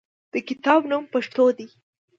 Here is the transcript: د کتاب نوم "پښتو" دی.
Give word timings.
د 0.33 0.35
کتاب 0.47 0.81
نوم 0.91 1.03
"پښتو" 1.13 1.45
دی. 1.57 1.67